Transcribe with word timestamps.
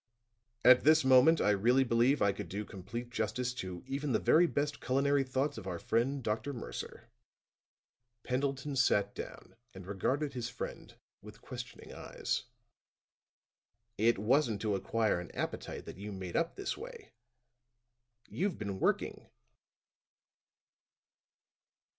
At 0.65 0.83
this 0.83 1.05
moment 1.05 1.39
I 1.41 1.51
really 1.51 1.83
believe 1.83 2.23
I 2.23 2.31
could 2.31 2.49
do 2.49 2.65
complete 2.65 3.11
justice 3.11 3.53
to 3.53 3.83
even 3.85 4.13
the 4.13 4.17
very 4.19 4.47
best 4.47 4.81
culinary 4.81 5.23
thoughts 5.23 5.59
of 5.59 5.67
our 5.67 5.77
friend, 5.77 6.23
Dr. 6.23 6.53
Mercer." 6.53 7.11
Pendleton 8.23 8.75
sat 8.75 9.13
down 9.13 9.55
and 9.75 9.85
regarded 9.85 10.33
his 10.33 10.49
friend 10.49 10.95
with 11.21 11.43
questioning 11.43 11.93
eyes. 11.93 12.45
"It 13.95 14.17
wasn't 14.17 14.59
to 14.61 14.73
acquire 14.73 15.19
an 15.19 15.29
appetite 15.35 15.85
that 15.85 15.99
you 15.99 16.11
made 16.11 16.35
up 16.35 16.55
this 16.55 16.75
way. 16.75 17.11
You've 18.27 18.57
been 18.57 18.79
working." 18.79 19.29